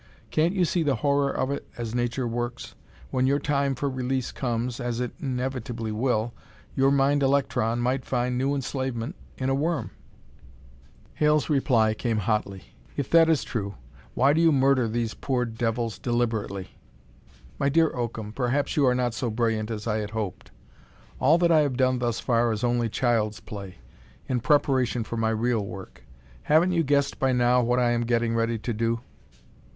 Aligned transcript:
Can't 0.31 0.55
you 0.55 0.65
see 0.65 0.81
the 0.81 0.95
horror 0.95 1.29
of 1.29 1.51
it 1.51 1.69
as 1.77 1.93
nature 1.93 2.27
works? 2.27 2.73
When 3.11 3.27
your 3.27 3.37
time 3.37 3.75
for 3.75 3.87
release 3.87 4.31
comes, 4.31 4.79
as 4.79 4.99
it 4.99 5.11
inevitably 5.19 5.91
will, 5.91 6.33
your 6.75 6.89
mind 6.89 7.21
electron 7.21 7.79
might 7.79 8.03
find 8.03 8.35
new 8.35 8.55
enslavement 8.55 9.15
in 9.37 9.47
a 9.47 9.53
worm!" 9.53 9.91
Hale's 11.13 11.51
reply 11.51 11.93
came 11.93 12.17
hotly. 12.17 12.73
"If 12.97 13.11
that 13.11 13.29
is 13.29 13.43
true, 13.43 13.75
why 14.15 14.33
do 14.33 14.41
you 14.41 14.51
murder 14.51 14.87
these 14.87 15.13
poor 15.13 15.45
devils 15.45 15.99
deliberately!" 15.99 16.69
"My 17.59 17.69
dear 17.69 17.95
Oakham, 17.95 18.33
perhaps 18.33 18.75
you 18.75 18.87
are 18.87 18.95
not 18.95 19.13
so 19.13 19.29
brilliant 19.29 19.69
as 19.69 19.85
I 19.85 19.97
had 19.97 20.09
hoped! 20.09 20.49
All 21.19 21.37
that 21.37 21.51
I 21.51 21.59
have 21.59 21.77
done 21.77 21.99
thus 21.99 22.19
far 22.19 22.51
is 22.51 22.63
only 22.63 22.89
child's 22.89 23.39
play, 23.39 23.75
in 24.27 24.39
preparation 24.39 25.03
for 25.03 25.17
my 25.17 25.29
real 25.29 25.63
work. 25.63 26.03
Haven't 26.41 26.71
you 26.71 26.81
guessed 26.81 27.19
by 27.19 27.31
now 27.33 27.61
what 27.61 27.77
I 27.77 27.91
am 27.91 28.07
getting 28.07 28.33
ready 28.33 28.57
to 28.57 28.73
do?" 28.73 29.01